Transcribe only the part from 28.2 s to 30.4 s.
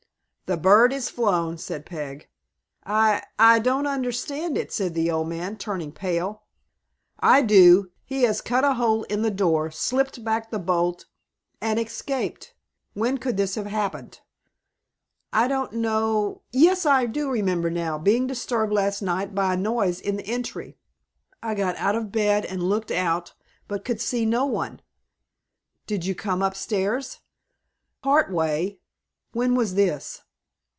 way." "When was this?"